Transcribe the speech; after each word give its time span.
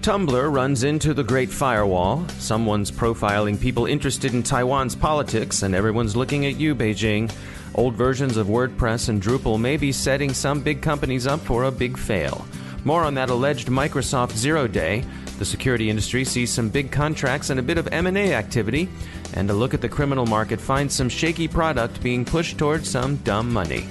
Tumblr 0.00 0.54
runs 0.54 0.82
into 0.82 1.12
the 1.12 1.22
Great 1.22 1.50
Firewall. 1.50 2.26
Someone's 2.38 2.90
profiling 2.90 3.60
people 3.60 3.84
interested 3.84 4.32
in 4.32 4.42
Taiwan's 4.42 4.96
politics, 4.96 5.62
and 5.62 5.74
everyone's 5.74 6.16
looking 6.16 6.46
at 6.46 6.58
you, 6.58 6.74
Beijing. 6.74 7.30
Old 7.74 7.96
versions 7.96 8.38
of 8.38 8.46
WordPress 8.46 9.10
and 9.10 9.20
Drupal 9.20 9.60
may 9.60 9.76
be 9.76 9.92
setting 9.92 10.32
some 10.32 10.62
big 10.62 10.80
companies 10.80 11.26
up 11.26 11.40
for 11.40 11.64
a 11.64 11.70
big 11.70 11.98
fail. 11.98 12.46
More 12.82 13.04
on 13.04 13.12
that 13.14 13.28
alleged 13.28 13.68
Microsoft 13.68 14.32
Zero 14.32 14.66
Day. 14.66 15.04
The 15.38 15.44
security 15.44 15.90
industry 15.90 16.24
sees 16.24 16.50
some 16.50 16.70
big 16.70 16.90
contracts 16.90 17.50
and 17.50 17.60
a 17.60 17.62
bit 17.62 17.76
of 17.76 17.86
M&A 17.92 18.32
activity, 18.32 18.88
and 19.34 19.50
a 19.50 19.54
look 19.54 19.74
at 19.74 19.82
the 19.82 19.88
criminal 19.90 20.24
market 20.24 20.62
finds 20.62 20.94
some 20.94 21.10
shaky 21.10 21.46
product 21.46 22.02
being 22.02 22.24
pushed 22.24 22.56
towards 22.56 22.88
some 22.88 23.16
dumb 23.16 23.52
money. 23.52 23.86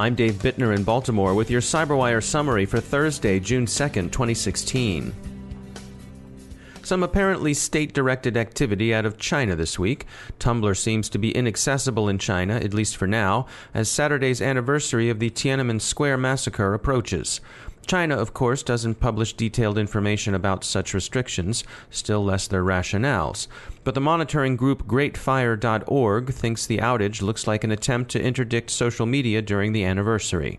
I'm 0.00 0.14
Dave 0.14 0.36
Bittner 0.36 0.74
in 0.74 0.82
Baltimore 0.82 1.34
with 1.34 1.50
your 1.50 1.60
CyberWire 1.60 2.22
summary 2.22 2.64
for 2.64 2.80
Thursday, 2.80 3.38
June 3.38 3.66
2nd, 3.66 4.10
2016. 4.10 5.29
Some 6.90 7.04
apparently 7.04 7.54
state 7.54 7.92
directed 7.92 8.36
activity 8.36 8.92
out 8.92 9.06
of 9.06 9.16
China 9.16 9.54
this 9.54 9.78
week. 9.78 10.06
Tumblr 10.40 10.76
seems 10.76 11.08
to 11.10 11.18
be 11.18 11.30
inaccessible 11.30 12.08
in 12.08 12.18
China, 12.18 12.56
at 12.56 12.74
least 12.74 12.96
for 12.96 13.06
now, 13.06 13.46
as 13.72 13.88
Saturday's 13.88 14.42
anniversary 14.42 15.08
of 15.08 15.20
the 15.20 15.30
Tiananmen 15.30 15.80
Square 15.80 16.16
massacre 16.16 16.74
approaches. 16.74 17.40
China, 17.86 18.16
of 18.16 18.34
course, 18.34 18.64
doesn't 18.64 18.98
publish 18.98 19.34
detailed 19.34 19.78
information 19.78 20.34
about 20.34 20.64
such 20.64 20.92
restrictions, 20.92 21.62
still 21.90 22.24
less 22.24 22.48
their 22.48 22.64
rationales. 22.64 23.46
But 23.84 23.94
the 23.94 24.00
monitoring 24.00 24.56
group 24.56 24.88
GreatFire.org 24.88 26.32
thinks 26.32 26.66
the 26.66 26.78
outage 26.78 27.22
looks 27.22 27.46
like 27.46 27.62
an 27.62 27.70
attempt 27.70 28.10
to 28.10 28.20
interdict 28.20 28.68
social 28.68 29.06
media 29.06 29.40
during 29.42 29.72
the 29.72 29.84
anniversary. 29.84 30.58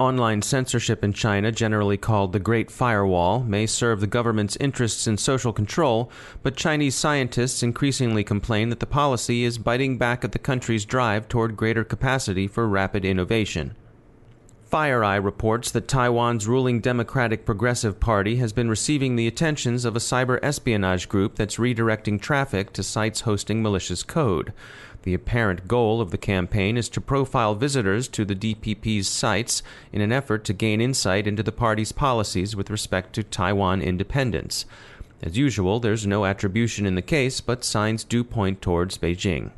Online 0.00 0.40
censorship 0.40 1.04
in 1.04 1.12
China, 1.12 1.52
generally 1.52 1.98
called 1.98 2.32
the 2.32 2.38
Great 2.38 2.70
Firewall, 2.70 3.40
may 3.40 3.66
serve 3.66 4.00
the 4.00 4.06
government's 4.06 4.56
interests 4.56 5.06
in 5.06 5.18
social 5.18 5.52
control, 5.52 6.10
but 6.42 6.56
Chinese 6.56 6.94
scientists 6.94 7.62
increasingly 7.62 8.24
complain 8.24 8.70
that 8.70 8.80
the 8.80 8.86
policy 8.86 9.44
is 9.44 9.58
biting 9.58 9.98
back 9.98 10.24
at 10.24 10.32
the 10.32 10.38
country's 10.38 10.86
drive 10.86 11.28
toward 11.28 11.54
greater 11.54 11.84
capacity 11.84 12.46
for 12.46 12.66
rapid 12.66 13.04
innovation. 13.04 13.76
FireEye 14.72 15.22
reports 15.22 15.70
that 15.72 15.88
Taiwan's 15.88 16.46
ruling 16.46 16.80
Democratic 16.80 17.44
Progressive 17.44 18.00
Party 18.00 18.36
has 18.36 18.54
been 18.54 18.70
receiving 18.70 19.16
the 19.16 19.26
attentions 19.26 19.84
of 19.84 19.96
a 19.96 19.98
cyber 19.98 20.38
espionage 20.42 21.10
group 21.10 21.34
that's 21.34 21.56
redirecting 21.56 22.18
traffic 22.20 22.72
to 22.72 22.82
sites 22.82 23.22
hosting 23.22 23.62
malicious 23.62 24.02
code. 24.02 24.54
The 25.02 25.14
apparent 25.14 25.66
goal 25.66 26.00
of 26.00 26.10
the 26.10 26.18
campaign 26.18 26.76
is 26.76 26.88
to 26.90 27.00
profile 27.00 27.54
visitors 27.54 28.06
to 28.08 28.24
the 28.24 28.34
DPP's 28.34 29.08
sites 29.08 29.62
in 29.92 30.02
an 30.02 30.12
effort 30.12 30.44
to 30.44 30.52
gain 30.52 30.80
insight 30.80 31.26
into 31.26 31.42
the 31.42 31.52
party's 31.52 31.92
policies 31.92 32.54
with 32.54 32.70
respect 32.70 33.14
to 33.14 33.22
Taiwan 33.22 33.80
independence. 33.80 34.66
As 35.22 35.38
usual, 35.38 35.80
there's 35.80 36.06
no 36.06 36.24
attribution 36.24 36.86
in 36.86 36.94
the 36.94 37.02
case, 37.02 37.40
but 37.40 37.64
signs 37.64 38.04
do 38.04 38.24
point 38.24 38.60
towards 38.60 38.98
Beijing. 38.98 39.50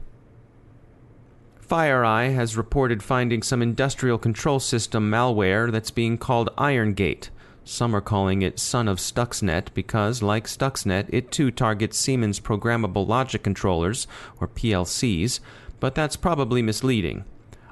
FireEye 1.73 2.35
has 2.35 2.57
reported 2.57 3.03
finding 3.03 3.43
some 3.43 3.63
industrial 3.63 4.19
control 4.19 4.61
system 4.61 5.11
malware 5.11 5.73
that's 5.73 5.91
being 5.91 6.19
called 6.19 6.51
IronGate. 6.59 7.31
Some 7.65 7.95
are 7.95 8.01
calling 8.01 8.43
it 8.43 8.59
Son 8.59 8.89
of 8.89 8.99
Stuxnet 8.99 9.73
because, 9.73 10.21
like 10.21 10.47
Stuxnet, 10.47 11.07
it 11.11 11.31
too 11.31 11.51
targets 11.51 11.97
Siemens 11.97 12.41
Programmable 12.41 13.07
Logic 13.07 13.43
Controllers, 13.43 14.09
or 14.41 14.49
PLCs, 14.49 15.39
but 15.79 15.95
that's 15.95 16.17
probably 16.17 16.61
misleading. 16.61 17.25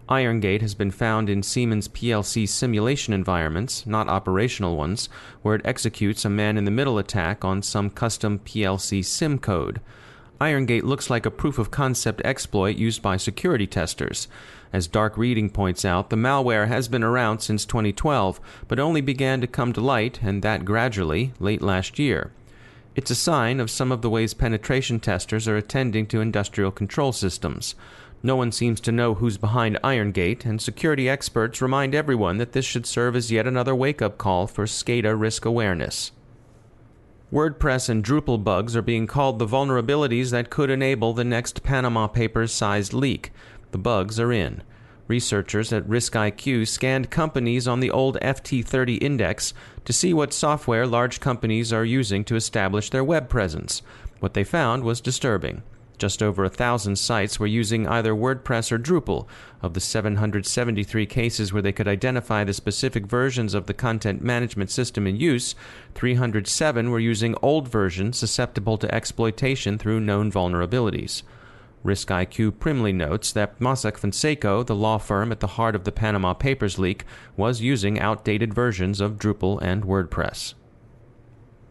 IronGate 0.09 0.61
has 0.61 0.75
been 0.75 0.91
found 0.91 1.29
in 1.29 1.43
Siemens 1.43 1.89
PLC 1.89 2.49
simulation 2.49 3.13
environments, 3.13 3.87
not 3.87 4.09
operational 4.09 4.77
ones, 4.77 5.09
where 5.43 5.55
it 5.55 5.63
executes 5.65 6.25
a 6.25 6.31
man 6.31 6.57
in 6.57 6.65
the 6.65 6.71
middle 6.73 6.99
attack 6.99 7.45
on 7.45 7.63
some 7.63 7.91
custom 7.91 8.41
PLC 8.41 9.05
sim 9.05 9.39
code. 9.39 9.81
IronGate 10.41 10.85
looks 10.85 11.11
like 11.11 11.27
a 11.27 11.31
proof 11.31 11.59
of 11.59 11.71
concept 11.71 12.23
exploit 12.25 12.77
used 12.77 13.03
by 13.03 13.17
security 13.17 13.67
testers. 13.67 14.27
As 14.73 14.87
Dark 14.87 15.19
Reading 15.19 15.51
points 15.51 15.85
out, 15.85 16.11
the 16.11 16.17
malware 16.17 16.69
has 16.69 16.87
been 16.87 17.03
around 17.03 17.41
since 17.41 17.65
2012, 17.65 18.41
but 18.69 18.79
only 18.79 19.01
began 19.01 19.41
to 19.41 19.47
come 19.47 19.73
to 19.73 19.81
light, 19.81 20.21
and 20.23 20.43
that 20.43 20.65
gradually, 20.65 21.33
late 21.41 21.61
last 21.61 21.99
year. 21.99 22.31
It's 22.95 23.11
a 23.11 23.17
sign 23.17 23.61
of 23.61 23.71
some 23.71 23.91
of 23.91 24.03
the 24.03 24.11
ways 24.11 24.35
penetration 24.35 25.01
testers 25.01 25.49
are 25.49 25.57
attending 25.57 26.07
to 26.07 26.21
industrial 26.21 26.71
control 26.71 27.13
systems. 27.13 27.75
No 28.23 28.37
one 28.37 28.53
seems 28.53 28.81
to 28.83 28.93
know 28.93 29.15
who's 29.15 29.39
behind 29.39 29.79
IronGate, 29.83 30.45
and 30.45 30.61
security 30.61 31.09
experts 31.09 31.63
remind 31.63 31.95
everyone 31.95 32.37
that 32.39 32.53
this 32.53 32.65
should 32.65 32.87
serve 32.87 33.17
as 33.17 33.33
yet 33.33 33.47
another 33.47 33.75
wake 33.75 34.03
up 34.03 34.19
call 34.19 34.47
for 34.47 34.67
SCADA 34.67 35.19
risk 35.19 35.45
awareness. 35.45 36.13
WordPress 37.33 37.89
and 37.89 38.05
Drupal 38.05 38.43
bugs 38.43 38.75
are 38.75 38.83
being 38.83 39.07
called 39.07 39.39
the 39.39 39.47
vulnerabilities 39.47 40.33
that 40.33 40.51
could 40.51 40.69
enable 40.69 41.13
the 41.13 41.25
next 41.25 41.63
Panama 41.63 42.09
Papers 42.09 42.53
sized 42.53 42.93
leak. 42.93 43.33
The 43.71 43.79
bugs 43.79 44.19
are 44.19 44.33
in. 44.33 44.63
Researchers 45.07 45.73
at 45.73 45.89
RiskIQ 45.89 46.69
scanned 46.69 47.11
companies 47.11 47.67
on 47.67 47.81
the 47.81 47.91
old 47.91 48.17
FT30 48.21 49.03
index 49.03 49.53
to 49.85 49.93
see 49.93 50.15
what 50.15 50.33
software 50.33 50.87
large 50.87 51.19
companies 51.19 51.73
are 51.73 51.85
using 51.85 52.23
to 52.25 52.37
establish 52.37 52.91
their 52.91 53.03
web 53.03 53.29
presence. 53.29 53.83
What 54.21 54.35
they 54.35 54.45
found 54.45 54.85
was 54.85 55.01
disturbing. 55.01 55.63
Just 55.99 56.23
over 56.23 56.45
a 56.45 56.49
thousand 56.49 56.97
sites 56.97 57.39
were 57.39 57.47
using 57.47 57.87
either 57.87 58.15
WordPress 58.15 58.73
or 58.73 58.79
Drupal. 58.79 59.27
Of 59.61 59.75
the 59.75 59.81
773 59.81 61.05
cases 61.05 61.53
where 61.53 61.61
they 61.61 61.73
could 61.73 61.89
identify 61.89 62.43
the 62.43 62.55
specific 62.55 63.07
versions 63.07 63.53
of 63.53 63.67
the 63.67 63.75
content 63.75 64.23
management 64.23 64.71
system 64.71 65.07
in 65.07 65.17
use, 65.17 65.55
307 65.97 66.91
were 66.91 67.01
using 67.01 67.35
old 67.43 67.69
versions 67.69 68.17
susceptible 68.17 68.79
to 68.79 68.95
exploitation 68.95 69.77
through 69.77 70.01
known 70.01 70.33
vulnerabilities. 70.33 71.23
RiskIQ 71.85 72.59
primly 72.59 72.93
notes 72.93 73.33
that 73.33 73.59
Mossack 73.59 73.97
Fonseca, 73.97 74.63
the 74.67 74.75
law 74.75 74.99
firm 74.99 75.33
at 75.33 75.41
the 75.41 75.47
heart 75.47 75.75
of 75.75 75.85
the 75.85 75.93
Panama 75.93 76.35
Papers 76.35 76.79
leak, 76.79 77.05
was 77.37 77.63
using 77.63 77.99
outdated 77.99 78.53
versions 78.53 79.01
of 79.01 79.19
Drupal 79.19 79.59
and 79.63 79.85
WordPress. 79.85 80.55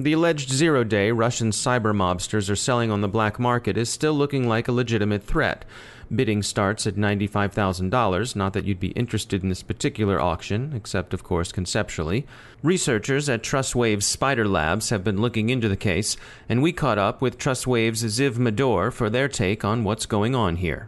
The 0.02 0.14
alleged 0.14 0.50
zero 0.50 0.86
day 0.86 1.12
Russian 1.12 1.52
cyber 1.52 1.94
mobsters 1.94 2.50
are 2.50 2.56
selling 2.56 2.90
on 2.90 3.02
the 3.02 3.10
black 3.10 3.38
market 3.38 3.76
is 3.76 3.90
still 3.90 4.14
looking 4.14 4.48
like 4.48 4.70
a 4.70 4.72
legitimate 4.72 5.26
threat. 5.26 5.66
Bidding 6.10 6.42
starts 6.42 6.88
at 6.88 6.96
$95,000, 6.96 8.34
not 8.34 8.54
that 8.54 8.64
you'd 8.64 8.80
be 8.80 8.92
interested 8.92 9.44
in 9.44 9.50
this 9.50 9.62
particular 9.62 10.18
auction, 10.22 10.72
except, 10.74 11.14
of 11.14 11.26
course, 11.26 11.52
conceptually. 11.52 12.26
Researchers 12.64 13.28
at 13.28 13.44
TrustWave's 13.44 14.06
Spider 14.06 14.48
Labs 14.48 14.90
have 14.90 15.04
been 15.04 15.20
looking 15.20 15.50
into 15.50 15.68
the 15.68 15.76
case, 15.76 16.16
and 16.48 16.62
we 16.62 16.72
caught 16.72 16.98
up 16.98 17.22
with 17.22 17.38
TrustWave's 17.38 18.02
Ziv 18.06 18.38
Mador 18.38 18.92
for 18.92 19.10
their 19.10 19.28
take 19.28 19.66
on 19.66 19.84
what's 19.84 20.06
going 20.06 20.34
on 20.34 20.56
here 20.56 20.88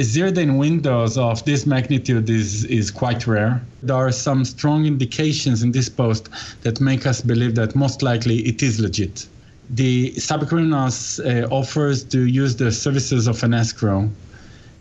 zero-day 0.00 0.46
windows 0.50 1.18
of 1.18 1.44
this 1.44 1.66
magnitude 1.66 2.28
is, 2.30 2.64
is 2.64 2.90
quite 2.90 3.26
rare. 3.26 3.62
There 3.82 3.96
are 3.96 4.12
some 4.12 4.44
strong 4.44 4.86
indications 4.86 5.62
in 5.62 5.72
this 5.72 5.88
post 5.88 6.28
that 6.62 6.80
make 6.80 7.06
us 7.06 7.20
believe 7.20 7.54
that 7.56 7.74
most 7.74 8.02
likely 8.02 8.38
it 8.40 8.62
is 8.62 8.80
legit. 8.80 9.26
The 9.70 10.12
cybercriminals 10.12 11.20
uh, 11.20 11.48
offers 11.48 12.04
to 12.04 12.26
use 12.26 12.56
the 12.56 12.70
services 12.70 13.26
of 13.26 13.42
an 13.42 13.54
escrow. 13.54 14.10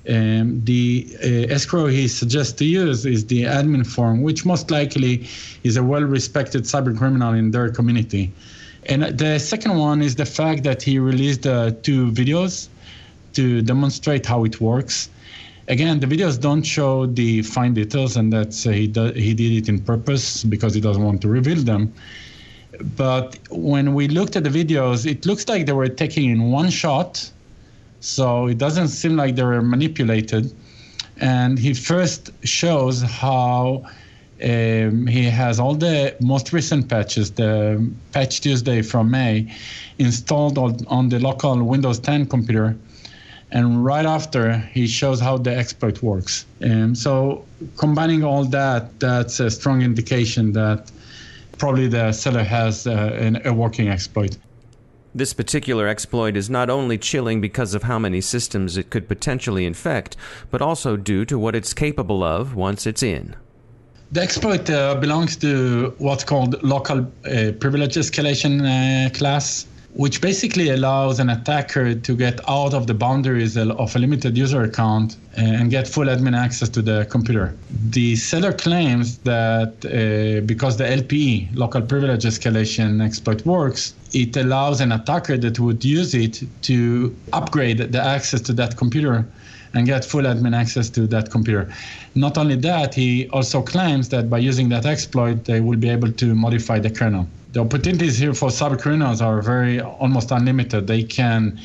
Um, 0.10 0.62
the 0.66 1.08
uh, 1.24 1.54
escrow 1.54 1.86
he 1.86 2.08
suggests 2.08 2.54
to 2.54 2.66
use 2.66 3.06
is 3.06 3.26
the 3.28 3.44
admin 3.44 3.86
form, 3.86 4.22
which 4.24 4.46
most 4.46 4.72
likely 4.72 5.28
is 5.64 5.78
a 5.78 5.84
well-respected 5.84 6.64
cybercriminal 6.64 7.38
in 7.38 7.52
their 7.52 7.70
community. 7.70 8.34
And 8.88 9.04
the 9.04 9.38
second 9.38 9.78
one 9.78 10.02
is 10.02 10.16
the 10.16 10.26
fact 10.26 10.64
that 10.64 10.82
he 10.82 10.98
released 10.98 11.46
uh, 11.46 11.72
two 11.84 12.12
videos 12.12 12.68
to 13.34 13.62
demonstrate 13.62 14.26
how 14.26 14.44
it 14.44 14.60
works. 14.62 15.10
Again, 15.68 16.00
the 16.00 16.08
videos 16.08 16.40
don't 16.40 16.64
show 16.64 17.06
the 17.06 17.44
fine 17.44 17.74
details, 17.74 18.18
and 18.18 18.34
that's 18.34 18.66
uh, 18.66 18.72
he, 18.72 18.88
do, 18.88 19.12
he 19.14 19.34
did 19.34 19.52
it 19.54 19.70
in 19.70 19.80
purpose 19.80 20.44
because 20.44 20.74
he 20.74 20.82
doesn't 20.82 21.04
want 21.04 21.22
to 21.22 21.28
reveal 21.28 21.62
them. 21.64 21.94
But 22.98 23.38
when 23.50 23.94
we 23.94 24.08
looked 24.08 24.36
at 24.36 24.44
the 24.44 24.50
videos, 24.50 25.06
it 25.06 25.26
looks 25.26 25.48
like 25.48 25.66
they 25.66 25.74
were 25.74 25.88
taken 25.88 26.24
in 26.24 26.52
one 26.52 26.70
shot, 26.70 27.30
so 28.00 28.48
it 28.48 28.58
doesn't 28.58 28.90
seem 28.90 29.16
like 29.16 29.36
they 29.36 29.44
were 29.44 29.62
manipulated. 29.62 30.54
And 31.18 31.60
he 31.60 31.74
first 31.74 32.32
shows 32.44 33.04
how 33.04 33.86
um, 34.44 35.06
he 35.06 35.24
has 35.26 35.60
all 35.60 35.76
the 35.76 36.16
most 36.20 36.52
recent 36.52 36.90
patches, 36.90 37.32
the 37.32 37.88
patch 38.12 38.42
Tuesday 38.42 38.82
from 38.82 39.12
May, 39.12 39.54
installed 40.00 40.58
on, 40.58 40.78
on 40.88 41.10
the 41.10 41.20
local 41.20 41.62
Windows 41.64 42.00
10 42.00 42.26
computer 42.26 42.76
and 43.52 43.84
right 43.84 44.06
after 44.06 44.58
he 44.58 44.88
shows 44.88 45.20
how 45.20 45.38
the 45.38 45.54
exploit 45.56 46.02
works. 46.02 46.46
And 46.62 46.98
so 46.98 47.46
combining 47.78 48.24
all 48.24 48.46
that, 48.46 49.00
that's 49.00 49.40
a 49.40 49.52
strong 49.52 49.82
indication 49.82 50.54
that 50.54 50.92
probably 51.58 51.88
the 51.88 52.12
seller 52.12 52.44
has 52.44 52.88
uh, 52.88 53.40
a 53.46 53.54
working 53.54 53.90
exploit. 53.90 54.38
This 55.14 55.34
particular 55.34 55.88
exploit 55.90 56.38
is 56.38 56.50
not 56.50 56.70
only 56.70 56.98
chilling 56.98 57.42
because 57.42 57.74
of 57.74 57.84
how 57.84 58.00
many 58.00 58.22
systems 58.22 58.78
it 58.78 58.90
could 58.90 59.10
potentially 59.10 59.66
infect, 59.66 60.16
but 60.50 60.62
also 60.62 60.96
due 60.96 61.26
to 61.26 61.38
what 61.38 61.54
it's 61.54 61.74
capable 61.74 62.24
of 62.24 62.56
once 62.56 62.88
it's 62.88 63.04
in. 63.04 63.36
The 64.14 64.22
exploit 64.22 64.70
uh, 64.70 64.96
belongs 64.96 65.36
to 65.38 65.94
what's 65.98 66.24
called 66.24 66.62
local 66.64 67.00
uh, 67.00 67.52
privilege 67.60 67.96
escalation 67.96 68.62
uh, 68.62 69.10
class 69.10 69.66
which 69.94 70.22
basically 70.22 70.70
allows 70.70 71.20
an 71.20 71.30
attacker 71.30 71.94
to 71.94 72.16
get 72.16 72.40
out 72.48 72.74
of 72.74 72.88
the 72.88 72.94
boundaries 72.94 73.58
of 73.58 73.96
a 73.96 74.00
limited 74.00 74.38
user 74.38 74.64
account 74.64 75.18
and 75.36 75.70
get 75.70 75.88
full 75.88 76.06
admin 76.06 76.38
access 76.38 76.70
to 76.70 76.82
the 76.82 77.06
computer. 77.10 77.54
The 77.90 78.16
seller 78.16 78.54
claims 78.54 79.18
that 79.20 79.74
uh, 79.86 80.46
because 80.46 80.78
the 80.78 80.86
LPE, 80.86 81.56
local 81.56 81.82
privilege 81.82 82.24
escalation 82.24 83.04
exploit 83.04 83.46
works, 83.46 83.94
it 84.14 84.36
allows 84.38 84.80
an 84.80 84.92
attacker 84.94 85.38
that 85.38 85.60
would 85.60 85.84
use 85.84 86.14
it 86.14 86.42
to 86.64 87.16
upgrade 87.34 87.80
the 87.80 88.02
access 88.02 88.42
to 88.42 88.54
that 88.54 88.78
computer 88.78 89.26
and 89.74 89.86
get 89.86 90.04
full 90.04 90.24
admin 90.24 90.56
access 90.56 90.90
to 90.90 91.08
that 91.08 91.32
computer. 91.32 91.72
Not 92.16 92.38
only 92.38 92.56
that, 92.58 92.94
he 92.94 93.28
also 93.30 93.62
claims 93.62 94.10
that 94.10 94.30
by 94.30 94.38
using 94.38 94.70
that 94.70 94.86
exploit, 94.86 95.46
they 95.46 95.62
will 95.62 95.78
be 95.78 95.90
able 95.90 96.12
to 96.14 96.36
modify 96.36 96.80
the 96.80 96.90
kernel 96.90 97.28
the 97.54 97.60
opportunities 97.60 98.18
here 98.18 98.34
for 98.34 98.50
cybercriminals 98.50 99.22
are 99.22 99.42
very 99.42 99.82
almost 99.82 100.32
unlimited. 100.32 100.88
They 100.88 101.04
can, 101.04 101.60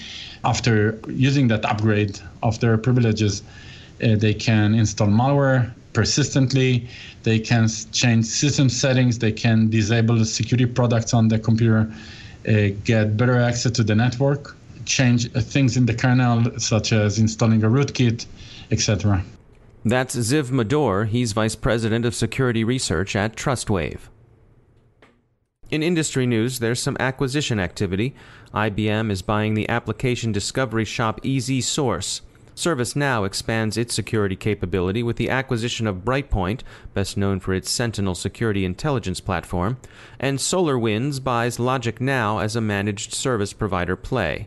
after 0.45 0.99
using 1.09 1.49
that 1.49 1.65
upgrade 1.65 2.19
of 2.43 2.59
their 2.61 2.77
privileges, 2.77 3.43
uh, 4.03 4.17
they 4.17 4.35
can 4.35 4.75
install 4.75 5.09
malware 5.09 5.73
persistently. 5.93 6.89
They 7.23 7.39
can 7.39 7.69
change 7.93 8.27
system 8.27 8.69
settings. 8.69 9.19
They 9.19 9.33
can 9.33 9.71
disable 9.71 10.25
security 10.25 10.67
products 10.67 11.15
on 11.15 11.29
the 11.29 11.39
computer, 11.39 11.91
uh, 12.49 12.69
get 12.85 13.17
better 13.17 13.39
access 13.39 13.73
to 13.73 13.85
the 13.85 13.95
network, 13.95 14.57
change 14.85 15.35
uh, 15.35 15.41
things 15.41 15.77
in 15.77 15.87
the 15.87 15.95
kernel, 15.95 16.59
such 16.59 16.93
as 16.93 17.19
installing 17.19 17.63
a 17.63 17.69
rootkit, 17.69 18.27
etc. 18.73 19.25
That's 19.85 20.17
Ziv 20.17 20.51
Mador. 20.51 21.07
He's 21.07 21.33
vice 21.33 21.55
president 21.55 22.05
of 22.05 22.15
security 22.15 22.65
research 22.65 23.15
at 23.15 23.37
TrustWave. 23.37 24.01
In 25.69 25.83
industry 25.83 26.27
news, 26.27 26.61
there's 26.61 26.81
some 26.81 26.97
acquisition 27.01 27.59
activity. 27.59 28.15
IBM 28.55 29.11
is 29.11 29.21
buying 29.23 29.55
the 29.55 29.69
application 29.69 30.31
discovery 30.31 30.85
shop 30.85 31.21
EzSource. 31.23 32.21
ServiceNow 32.55 33.27
expands 33.27 33.77
its 33.77 33.93
security 33.93 34.37
capability 34.37 35.03
with 35.03 35.17
the 35.17 35.29
acquisition 35.29 35.89
of 35.89 36.05
Brightpoint, 36.05 36.61
best 36.95 37.17
known 37.17 37.41
for 37.41 37.53
its 37.53 37.69
Sentinel 37.69 38.15
security 38.15 38.65
intelligence 38.65 39.21
platform, 39.21 39.77
and 40.21 40.39
SolarWinds 40.39 41.23
buys 41.23 41.59
LogicNow 41.59 42.43
as 42.43 42.55
a 42.55 42.61
managed 42.61 43.13
service 43.13 43.53
provider 43.53 43.97
play. 43.97 44.47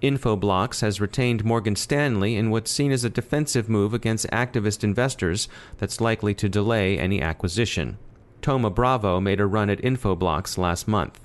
Infoblox 0.00 0.80
has 0.80 1.00
retained 1.00 1.44
Morgan 1.44 1.76
Stanley 1.76 2.36
in 2.36 2.50
what's 2.50 2.70
seen 2.70 2.92
as 2.92 3.04
a 3.04 3.10
defensive 3.10 3.68
move 3.68 3.92
against 3.92 4.30
activist 4.30 4.82
investors 4.84 5.48
that's 5.78 6.00
likely 6.00 6.34
to 6.34 6.48
delay 6.48 6.98
any 6.98 7.20
acquisition. 7.20 7.98
Thoma 8.42 8.70
Bravo 8.70 9.20
made 9.20 9.40
a 9.40 9.46
run 9.46 9.70
at 9.70 9.80
Infoblox 9.80 10.58
last 10.58 10.86
month. 10.88 11.20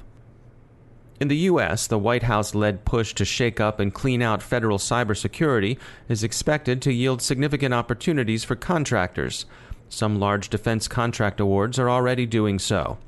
In 1.20 1.30
the 1.30 1.38
U.S., 1.38 1.88
the 1.88 1.98
White 1.98 2.24
House 2.24 2.54
led 2.54 2.86
push 2.86 3.14
to 3.16 3.26
shake 3.26 3.60
up 3.60 3.80
and 3.80 3.94
clean 3.94 4.22
out 4.22 4.44
federal 4.44 4.78
cybersecurity 4.78 5.80
is 6.08 6.24
expected 6.24 6.80
to 6.84 6.94
yield 6.94 7.24
significant 7.24 7.74
opportunities 7.74 8.44
for 8.44 8.56
contractors. 8.56 9.48
Some 9.90 10.20
large 10.20 10.50
defense 10.50 10.88
contract 10.88 11.40
awards 11.40 11.80
are 11.80 11.90
already 11.90 12.28
doing 12.28 12.60
so. 12.60 13.00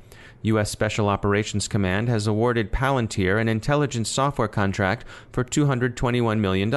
U.S. 0.42 0.70
Special 0.70 1.08
Operations 1.08 1.68
Command 1.68 2.08
has 2.08 2.26
awarded 2.26 2.72
Palantir 2.72 3.40
an 3.40 3.48
intelligence 3.48 4.08
software 4.08 4.48
contract 4.48 5.04
for 5.32 5.44
$221 5.44 6.38
million, 6.38 6.74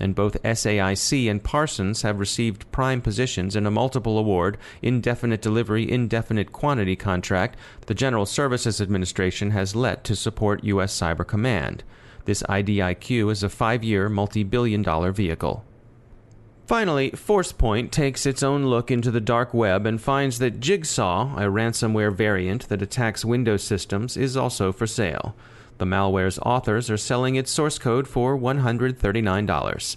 and 0.00 0.14
both 0.14 0.42
SAIC 0.42 1.30
and 1.30 1.44
Parsons 1.44 2.02
have 2.02 2.18
received 2.18 2.70
prime 2.72 3.00
positions 3.00 3.54
in 3.54 3.66
a 3.66 3.70
multiple 3.70 4.18
award 4.18 4.58
indefinite 4.82 5.40
delivery 5.40 5.90
indefinite 5.90 6.50
quantity 6.50 6.96
contract 6.96 7.56
the 7.86 7.94
General 7.94 8.26
Services 8.26 8.80
Administration 8.80 9.52
has 9.52 9.76
let 9.76 10.02
to 10.04 10.16
support 10.16 10.64
U.S. 10.64 10.98
Cyber 10.98 11.26
Command. 11.26 11.84
This 12.24 12.42
IDIQ 12.44 13.30
is 13.30 13.42
a 13.42 13.48
five 13.48 13.82
year, 13.82 14.08
multi 14.08 14.42
billion 14.42 14.82
dollar 14.82 15.12
vehicle. 15.12 15.64
Finally, 16.66 17.10
ForcePoint 17.10 17.90
takes 17.90 18.24
its 18.24 18.42
own 18.42 18.66
look 18.66 18.90
into 18.90 19.10
the 19.10 19.20
dark 19.20 19.52
web 19.52 19.84
and 19.84 20.00
finds 20.00 20.38
that 20.38 20.60
Jigsaw, 20.60 21.36
a 21.36 21.50
ransomware 21.50 22.14
variant 22.14 22.68
that 22.68 22.80
attacks 22.80 23.24
Windows 23.24 23.64
systems, 23.64 24.16
is 24.16 24.36
also 24.36 24.72
for 24.72 24.86
sale. 24.86 25.34
The 25.78 25.86
malware's 25.86 26.38
authors 26.38 26.88
are 26.88 26.96
selling 26.96 27.34
its 27.34 27.50
source 27.50 27.78
code 27.78 28.06
for 28.06 28.38
$139. 28.38 29.96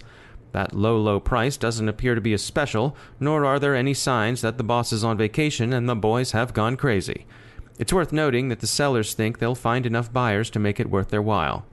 That 0.54 0.74
low, 0.74 0.98
low 0.98 1.20
price 1.20 1.58
doesn't 1.58 1.90
appear 1.90 2.16
to 2.16 2.22
be 2.22 2.34
a 2.34 2.40
special, 2.40 2.96
nor 3.20 3.46
are 3.46 3.60
there 3.60 3.76
any 3.76 3.94
signs 3.94 4.42
that 4.42 4.58
the 4.58 4.64
boss 4.64 4.92
is 4.92 5.04
on 5.04 5.18
vacation 5.18 5.72
and 5.72 5.88
the 5.88 5.96
boys 5.96 6.32
have 6.32 6.54
gone 6.54 6.78
crazy. 6.78 7.28
It's 7.78 7.94
worth 7.94 8.14
noting 8.14 8.48
that 8.48 8.62
the 8.62 8.68
sellers 8.68 9.14
think 9.14 9.38
they'll 9.38 9.54
find 9.54 9.86
enough 9.86 10.12
buyers 10.12 10.50
to 10.52 10.60
make 10.60 10.80
it 10.80 10.90
worth 10.90 11.10
their 11.10 11.22
while. 11.22 11.66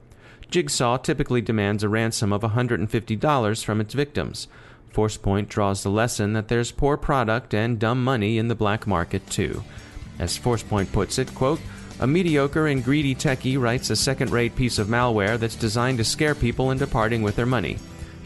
Jigsaw 0.51 0.97
typically 0.97 1.41
demands 1.41 1.81
a 1.81 1.89
ransom 1.89 2.31
of 2.31 2.41
$150 2.41 3.65
from 3.65 3.81
its 3.81 3.93
victims. 3.93 4.47
ForcePoint 4.93 5.47
draws 5.47 5.81
the 5.81 5.89
lesson 5.89 6.33
that 6.33 6.47
there's 6.47 6.71
poor 6.71 6.97
product 6.97 7.53
and 7.53 7.79
dumb 7.79 8.03
money 8.03 8.37
in 8.37 8.47
the 8.47 8.55
black 8.55 8.85
market 8.85 9.27
too. 9.29 9.63
As 10.19 10.37
ForcePoint 10.37 10.91
puts 10.91 11.17
it, 11.17 11.33
quote, 11.33 11.59
a 11.99 12.07
mediocre 12.07 12.67
and 12.67 12.83
greedy 12.83 13.15
techie 13.15 13.59
writes 13.59 13.89
a 13.89 13.95
second 13.95 14.31
rate 14.31 14.55
piece 14.55 14.77
of 14.77 14.87
malware 14.87 15.39
that's 15.39 15.55
designed 15.55 15.97
to 15.97 16.03
scare 16.03 16.35
people 16.35 16.71
into 16.71 16.85
parting 16.85 17.23
with 17.23 17.35
their 17.35 17.45
money. 17.45 17.77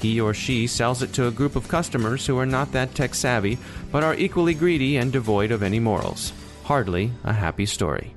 He 0.01 0.19
or 0.19 0.33
she 0.33 0.67
sells 0.67 1.01
it 1.01 1.13
to 1.13 1.27
a 1.27 1.31
group 1.31 1.55
of 1.55 1.67
customers 1.67 2.25
who 2.25 2.37
are 2.37 2.45
not 2.45 2.71
that 2.73 2.93
tech 2.93 3.15
savvy, 3.15 3.57
but 3.91 4.03
are 4.03 4.15
equally 4.15 4.53
greedy 4.53 4.97
and 4.97 5.11
devoid 5.11 5.51
of 5.51 5.63
any 5.63 5.79
morals. 5.79 6.33
Hardly 6.63 7.11
a 7.23 7.33
happy 7.33 7.65
story. 7.65 8.16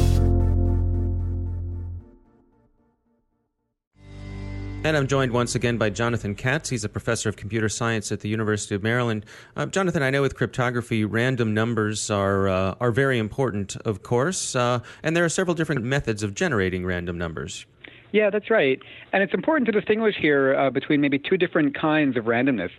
And 4.83 4.97
I'm 4.97 5.05
joined 5.05 5.31
once 5.31 5.53
again 5.53 5.77
by 5.77 5.91
Jonathan 5.91 6.33
Katz. 6.33 6.67
He's 6.67 6.83
a 6.83 6.89
professor 6.89 7.29
of 7.29 7.35
computer 7.35 7.69
science 7.69 8.11
at 8.11 8.21
the 8.21 8.29
University 8.29 8.73
of 8.73 8.81
Maryland. 8.81 9.27
Uh, 9.55 9.67
Jonathan, 9.67 10.01
I 10.01 10.09
know 10.09 10.23
with 10.23 10.35
cryptography, 10.35 11.05
random 11.05 11.53
numbers 11.53 12.09
are 12.09 12.49
uh, 12.49 12.75
are 12.81 12.91
very 12.91 13.19
important, 13.19 13.75
of 13.85 14.01
course, 14.01 14.55
uh, 14.55 14.79
and 15.03 15.15
there 15.15 15.23
are 15.23 15.29
several 15.29 15.53
different 15.53 15.83
methods 15.83 16.23
of 16.23 16.33
generating 16.33 16.83
random 16.83 17.15
numbers. 17.15 17.67
Yeah, 18.11 18.31
that's 18.31 18.49
right. 18.49 18.79
And 19.13 19.21
it's 19.21 19.35
important 19.35 19.67
to 19.67 19.71
distinguish 19.71 20.15
here 20.19 20.55
uh, 20.55 20.71
between 20.71 20.99
maybe 20.99 21.19
two 21.19 21.37
different 21.37 21.79
kinds 21.79 22.17
of 22.17 22.25
randomness. 22.25 22.71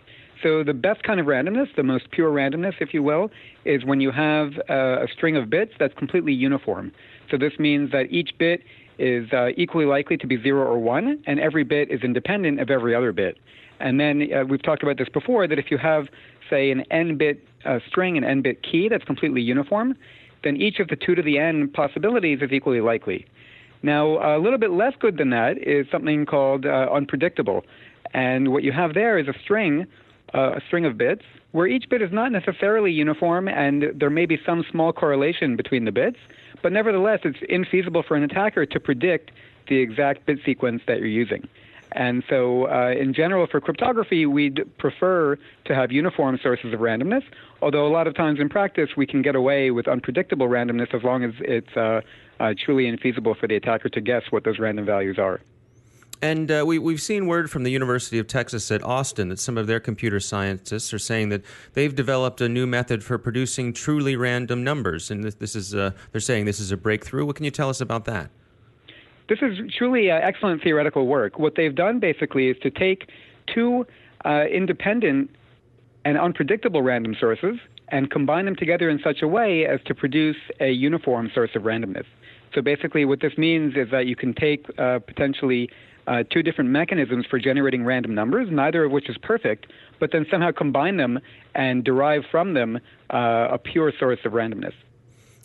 So 0.43 0.61
the 0.61 0.73
best 0.73 1.03
kind 1.03 1.21
of 1.21 1.25
randomness, 1.25 1.73
the 1.77 1.83
most 1.83 2.11
pure 2.11 2.31
randomness, 2.31 2.73
if 2.81 2.93
you 2.93 3.01
will, 3.01 3.31
is 3.63 3.85
when 3.85 4.01
you 4.01 4.11
have 4.11 4.51
uh, 4.69 5.03
a 5.03 5.07
string 5.15 5.37
of 5.37 5.49
bits 5.49 5.71
that's 5.79 5.93
completely 5.93 6.33
uniform. 6.33 6.91
So 7.31 7.37
this 7.37 7.53
means 7.57 7.91
that 7.91 8.11
each 8.11 8.31
bit 8.37 8.61
is 8.97 9.31
uh, 9.33 9.49
equally 9.57 9.85
likely 9.85 10.17
to 10.17 10.27
be 10.27 10.41
zero 10.41 10.63
or 10.65 10.77
one, 10.79 11.23
and 11.25 11.39
every 11.39 11.63
bit 11.63 11.89
is 11.91 12.01
independent 12.03 12.59
of 12.59 12.69
every 12.69 12.95
other 12.95 13.11
bit. 13.11 13.37
And 13.79 13.99
then 13.99 14.29
uh, 14.33 14.45
we've 14.45 14.61
talked 14.61 14.83
about 14.83 14.97
this 14.97 15.09
before 15.09 15.47
that 15.47 15.59
if 15.59 15.71
you 15.71 15.77
have, 15.77 16.07
say, 16.49 16.71
an 16.71 16.81
n 16.91 17.17
bit 17.17 17.45
uh, 17.65 17.79
string, 17.87 18.17
an 18.17 18.23
n 18.23 18.41
bit 18.41 18.61
key 18.63 18.87
that's 18.89 19.03
completely 19.03 19.41
uniform, 19.41 19.95
then 20.43 20.57
each 20.57 20.79
of 20.79 20.87
the 20.89 20.95
two 20.95 21.15
to 21.15 21.21
the 21.21 21.37
n 21.37 21.69
possibilities 21.69 22.39
is 22.41 22.51
equally 22.51 22.81
likely. 22.81 23.25
Now, 23.81 24.37
a 24.37 24.39
little 24.39 24.59
bit 24.59 24.71
less 24.71 24.93
good 24.99 25.17
than 25.17 25.29
that 25.31 25.57
is 25.57 25.85
something 25.91 26.25
called 26.25 26.65
uh, 26.65 26.87
unpredictable. 26.91 27.65
And 28.13 28.53
what 28.53 28.63
you 28.63 28.71
have 28.71 28.93
there 28.93 29.17
is 29.17 29.27
a 29.27 29.33
string, 29.43 29.85
a 30.33 30.61
string 30.67 30.85
of 30.85 30.97
bits, 30.97 31.23
where 31.51 31.67
each 31.67 31.89
bit 31.89 32.01
is 32.01 32.11
not 32.11 32.31
necessarily 32.31 32.91
uniform, 32.91 33.47
and 33.47 33.85
there 33.95 34.09
may 34.09 34.25
be 34.25 34.39
some 34.45 34.65
small 34.69 34.91
correlation 34.91 35.55
between 35.55 35.85
the 35.85 35.91
bits. 35.91 36.17
But 36.61 36.71
nevertheless, 36.71 37.19
it's 37.23 37.39
infeasible 37.39 38.05
for 38.05 38.15
an 38.15 38.23
attacker 38.23 38.65
to 38.65 38.79
predict 38.79 39.31
the 39.67 39.77
exact 39.77 40.25
bit 40.25 40.39
sequence 40.45 40.81
that 40.87 40.99
you're 40.99 41.07
using. 41.07 41.47
And 41.95 42.23
so, 42.27 42.67
uh, 42.69 42.93
in 42.97 43.13
general, 43.13 43.45
for 43.45 43.61
cryptography, 43.61 44.25
we'd 44.25 44.65
prefer 44.79 45.37
to 45.65 45.75
have 45.75 45.91
uniform 45.91 46.39
sources 46.41 46.73
of 46.73 46.79
randomness, 46.79 47.23
although 47.61 47.85
a 47.85 47.93
lot 47.93 48.07
of 48.07 48.15
times 48.15 48.39
in 48.39 48.49
practice, 48.49 48.89
we 48.97 49.05
can 49.05 49.21
get 49.21 49.35
away 49.35 49.69
with 49.69 49.87
unpredictable 49.87 50.47
randomness 50.47 50.93
as 50.93 51.03
long 51.03 51.23
as 51.23 51.33
it's 51.39 51.77
uh, 51.77 52.01
uh, 52.39 52.53
truly 52.57 52.85
infeasible 52.85 53.37
for 53.37 53.47
the 53.47 53.55
attacker 53.55 53.89
to 53.89 54.01
guess 54.01 54.23
what 54.31 54.43
those 54.43 54.57
random 54.57 54.85
values 54.85 55.19
are. 55.19 55.39
And 56.23 56.49
uh, 56.49 56.63
we, 56.65 56.79
we've 56.79 57.01
seen 57.01 57.27
word 57.27 57.51
from 57.51 57.63
the 57.63 57.69
University 57.69 58.17
of 58.17 58.27
Texas 58.27 58.71
at 58.71 58.81
Austin 58.81 59.27
that 59.27 59.39
some 59.39 59.57
of 59.57 59.67
their 59.67 59.81
computer 59.81 60.21
scientists 60.21 60.93
are 60.93 60.99
saying 60.99 61.27
that 61.29 61.41
they've 61.73 61.93
developed 61.93 62.39
a 62.39 62.47
new 62.47 62.65
method 62.65 63.03
for 63.03 63.17
producing 63.17 63.73
truly 63.73 64.15
random 64.15 64.63
numbers. 64.63 65.11
And 65.11 65.21
this, 65.21 65.35
this 65.35 65.53
is, 65.53 65.75
uh, 65.75 65.91
they're 66.13 66.21
saying 66.21 66.45
this 66.45 66.61
is 66.61 66.71
a 66.71 66.77
breakthrough. 66.77 67.25
What 67.25 67.35
can 67.35 67.43
you 67.43 67.51
tell 67.51 67.67
us 67.67 67.81
about 67.81 68.05
that? 68.05 68.29
This 69.27 69.39
is 69.41 69.69
truly 69.77 70.11
uh, 70.11 70.15
excellent 70.15 70.63
theoretical 70.63 71.07
work. 71.07 71.39
What 71.39 71.55
they've 71.57 71.75
done 71.75 71.99
basically 71.99 72.47
is 72.47 72.55
to 72.63 72.71
take 72.71 73.09
two 73.53 73.85
uh, 74.23 74.45
independent 74.49 75.29
and 76.05 76.17
unpredictable 76.17 76.83
random 76.83 77.17
sources 77.19 77.57
and 77.89 78.09
combine 78.09 78.45
them 78.45 78.55
together 78.55 78.89
in 78.89 79.01
such 79.03 79.23
a 79.23 79.27
way 79.27 79.65
as 79.65 79.81
to 79.87 79.93
produce 79.93 80.37
a 80.61 80.69
uniform 80.69 81.29
source 81.35 81.51
of 81.53 81.63
randomness. 81.63 82.05
So 82.55 82.61
basically, 82.61 83.03
what 83.03 83.19
this 83.19 83.37
means 83.37 83.75
is 83.75 83.91
that 83.91 84.05
you 84.05 84.15
can 84.15 84.33
take 84.33 84.67
uh, 84.79 84.99
potentially 84.99 85.69
uh, 86.07 86.23
two 86.31 86.43
different 86.43 86.69
mechanisms 86.69 87.25
for 87.29 87.39
generating 87.39 87.83
random 87.85 88.13
numbers, 88.13 88.49
neither 88.51 88.83
of 88.83 88.91
which 88.91 89.09
is 89.09 89.17
perfect, 89.21 89.67
but 89.99 90.11
then 90.11 90.25
somehow 90.29 90.51
combine 90.51 90.97
them 90.97 91.19
and 91.55 91.83
derive 91.83 92.23
from 92.29 92.53
them 92.53 92.79
uh, 93.13 93.47
a 93.51 93.57
pure 93.57 93.91
source 93.97 94.19
of 94.25 94.33
randomness. 94.33 94.73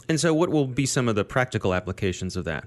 And 0.09 0.19
so, 0.19 0.33
what 0.33 0.49
will 0.49 0.67
be 0.67 0.87
some 0.87 1.09
of 1.09 1.15
the 1.17 1.25
practical 1.25 1.75
applications 1.75 2.37
of 2.37 2.45
that? 2.47 2.65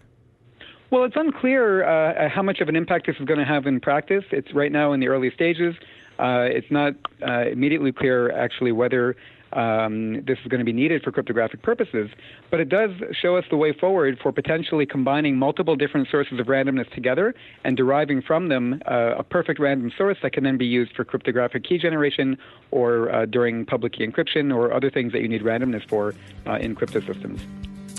Well, 0.91 1.05
it's 1.05 1.15
unclear 1.15 1.85
uh, 1.85 2.29
how 2.29 2.43
much 2.43 2.59
of 2.59 2.67
an 2.67 2.75
impact 2.75 3.07
this 3.07 3.15
is 3.19 3.25
going 3.25 3.39
to 3.39 3.45
have 3.45 3.65
in 3.65 3.79
practice. 3.79 4.25
It's 4.31 4.53
right 4.53 4.71
now 4.71 4.93
in 4.93 4.99
the 4.99 5.07
early 5.07 5.31
stages. 5.33 5.73
Uh, 6.19 6.45
it's 6.51 6.69
not 6.69 6.93
uh, 7.25 7.45
immediately 7.49 7.91
clear, 7.91 8.31
actually, 8.31 8.71
whether 8.73 9.15
um, 9.53 10.23
this 10.25 10.37
is 10.43 10.47
going 10.47 10.59
to 10.59 10.65
be 10.65 10.73
needed 10.73 11.03
for 11.03 11.11
cryptographic 11.11 11.61
purposes, 11.61 12.09
but 12.49 12.59
it 12.59 12.69
does 12.69 12.91
show 13.19 13.35
us 13.35 13.45
the 13.49 13.57
way 13.57 13.73
forward 13.73 14.19
for 14.21 14.31
potentially 14.31 14.85
combining 14.85 15.37
multiple 15.37 15.75
different 15.75 16.07
sources 16.09 16.39
of 16.39 16.47
randomness 16.47 16.91
together 16.93 17.33
and 17.63 17.77
deriving 17.77 18.21
from 18.21 18.49
them 18.49 18.81
uh, 18.89 19.15
a 19.17 19.23
perfect 19.23 19.59
random 19.59 19.91
source 19.97 20.17
that 20.23 20.33
can 20.33 20.43
then 20.43 20.57
be 20.57 20.65
used 20.65 20.95
for 20.95 21.03
cryptographic 21.03 21.63
key 21.63 21.77
generation 21.77 22.37
or 22.71 23.11
uh, 23.11 23.25
during 23.25 23.65
public 23.65 23.93
key 23.93 24.05
encryption 24.05 24.53
or 24.55 24.73
other 24.73 24.89
things 24.89 25.11
that 25.11 25.21
you 25.21 25.27
need 25.27 25.41
randomness 25.41 25.87
for 25.87 26.13
uh, 26.47 26.53
in 26.53 26.75
crypto 26.75 26.99
systems. 27.01 27.41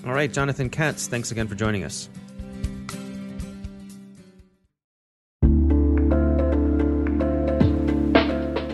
All 0.06 0.12
right, 0.12 0.32
Jonathan 0.32 0.68
Katz, 0.68 1.06
thanks 1.06 1.30
again 1.30 1.47
for 1.47 1.54
joining 1.54 1.85
us. 1.85 2.09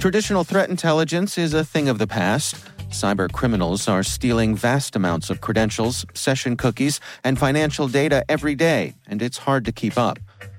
Traditional 0.00 0.44
threat 0.44 0.70
intelligence 0.70 1.36
is 1.36 1.52
a 1.52 1.62
thing 1.62 1.86
of 1.90 1.98
the 1.98 2.06
past. 2.06 2.56
Cyber 2.88 3.30
criminals 3.30 3.86
are 3.86 4.02
stealing 4.02 4.56
vast 4.56 4.96
amounts 4.96 5.28
of 5.28 5.42
credentials, 5.42 6.06
session 6.14 6.56
cookies, 6.56 7.00
and 7.22 7.38
financial 7.38 7.86
data 7.86 8.24
every 8.26 8.54
day, 8.54 8.94
and 9.08 9.20
it's 9.20 9.36
hard 9.36 9.66
to 9.66 9.72
keep 9.72 9.98
up. 9.98 10.18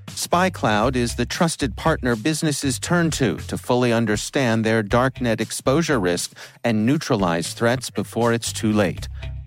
SpyCloud 0.09 0.95
is 0.95 1.15
the 1.15 1.25
trusted 1.25 1.75
partner 1.75 2.15
businesses 2.15 2.77
turn 2.77 3.09
to 3.11 3.37
to 3.47 3.57
fully 3.57 3.91
understand 3.91 4.63
their 4.63 4.83
darknet 4.83 5.41
exposure 5.41 5.99
risk 5.99 6.37
and 6.63 6.85
neutralize 6.85 7.53
threats 7.53 7.89
before 7.89 8.33
it's 8.33 8.53
too 8.53 8.71
late. 8.71 9.07